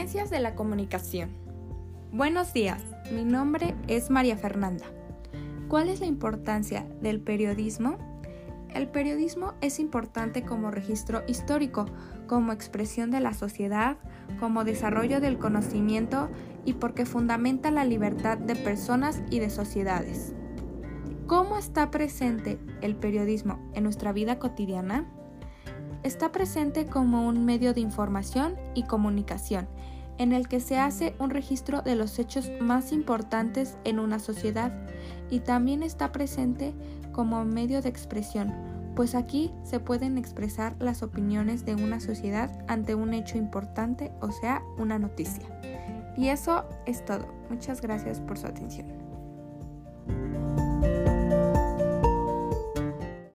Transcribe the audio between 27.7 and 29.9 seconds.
de información y comunicación,